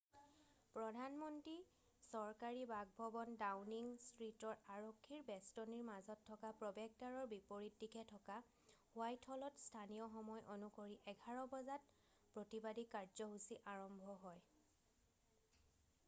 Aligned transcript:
প্ৰধান 0.75 1.17
মন্ত্ৰীৰ 1.23 1.65
চৰকাৰী 2.11 2.61
বাসভৱন 2.71 3.35
ডাওনিং 3.41 3.89
ষ্ট্ৰিটৰ 4.05 4.55
আৰক্ষীৰ 4.77 5.21
বেষ্টনীৰ 5.27 5.83
মাজত 5.91 6.25
থকা 6.31 6.51
প্ৰৱেশদ্বাৰৰ 6.63 7.29
বিপৰীত 7.35 7.79
দিশে 7.83 8.05
থকা 8.13 8.39
হোৱাইট 8.95 9.29
হলত 9.35 9.63
স্থানীয় 9.67 10.09
সময় 10.17 10.51
অনুসৰি 10.57 10.97
11:00 11.15 11.47
বজাত 11.55 11.87
utc+1 11.93 12.35
প্ৰতিবাদী 12.39 12.87
কাৰ্যসূচী 12.97 13.61
আৰম্ভ 13.77 14.17
হয়। 14.27 14.45